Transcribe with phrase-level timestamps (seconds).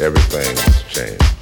[0.00, 1.37] everything has changed.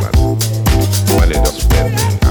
[0.00, 0.38] man.
[1.16, 2.27] Money just.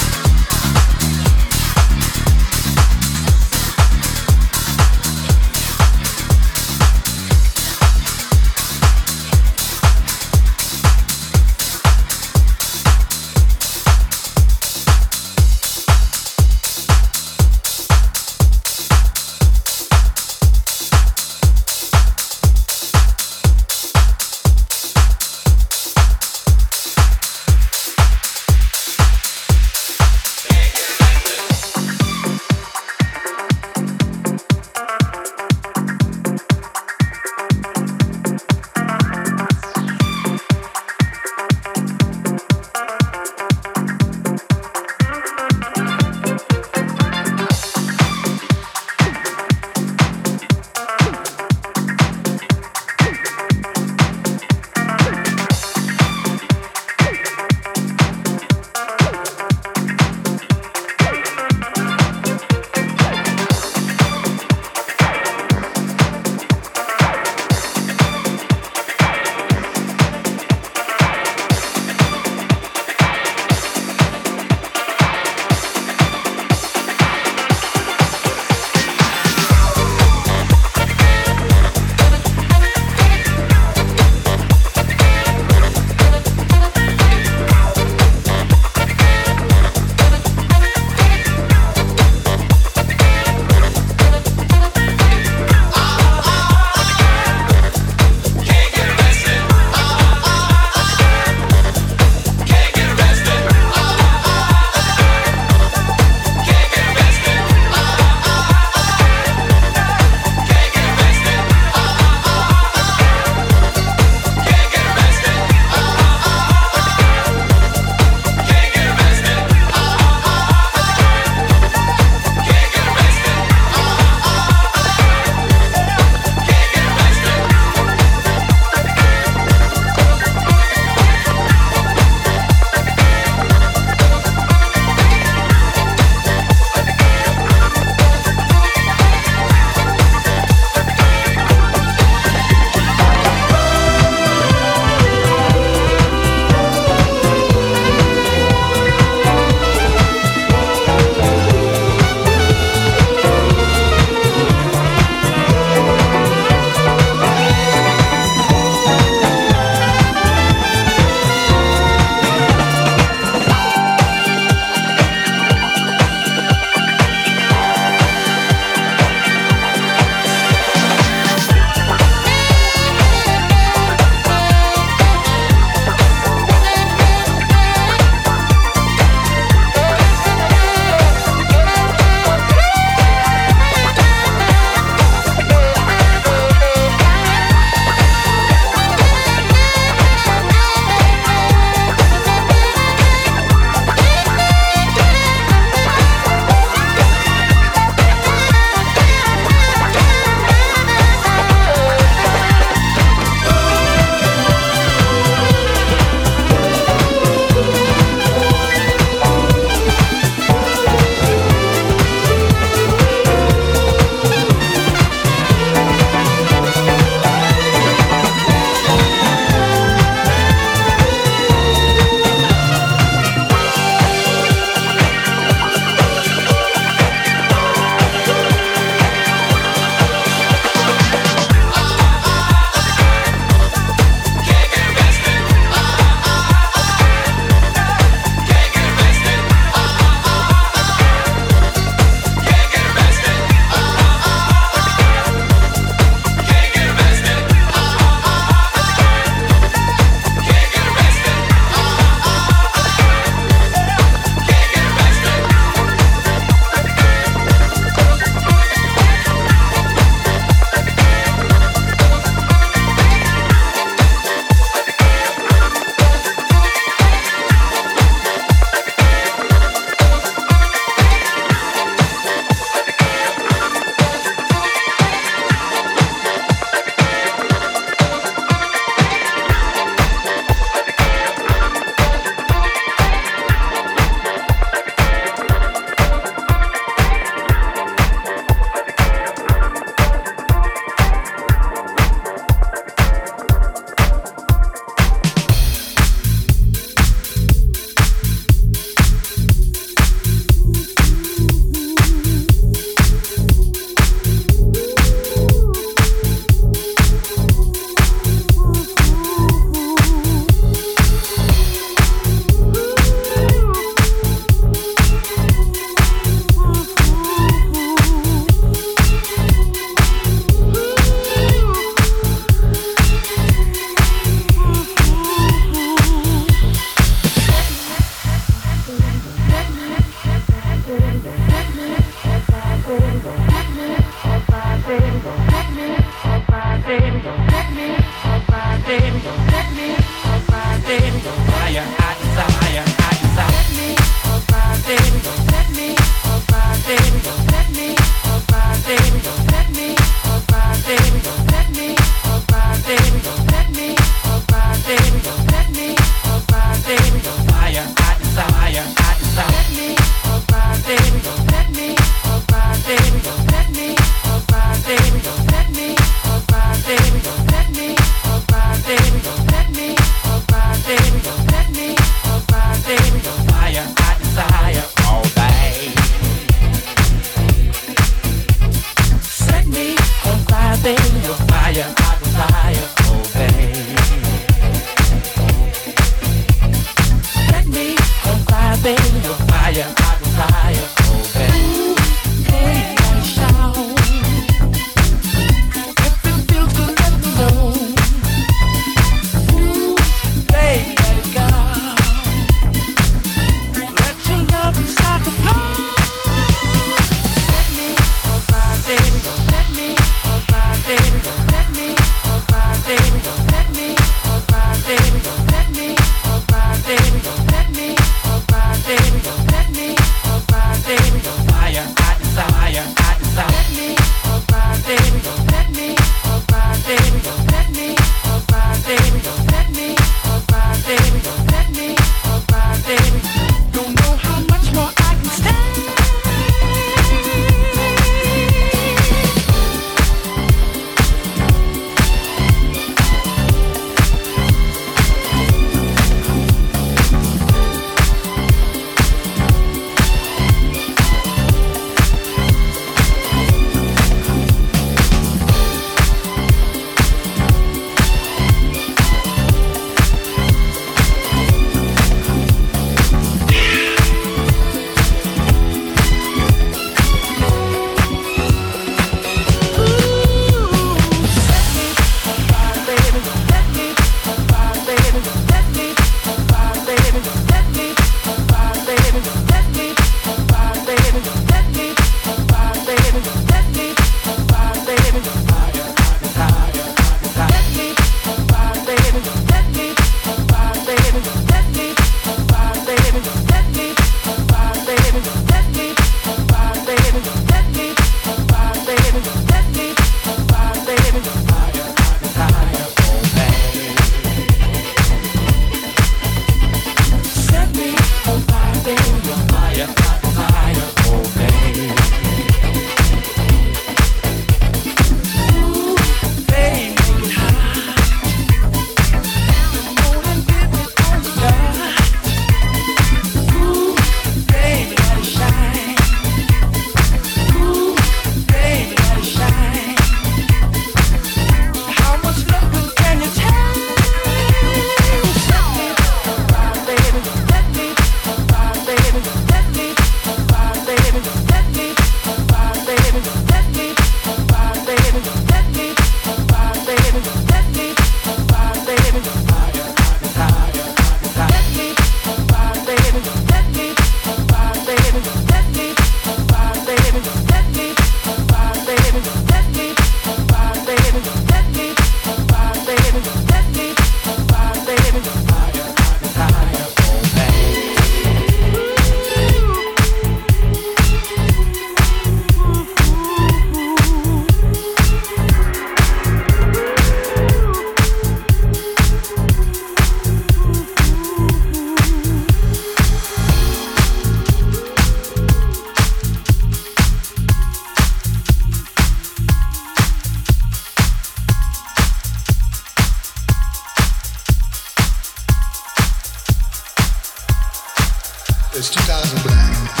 [598.73, 600.00] It's 2000 Black.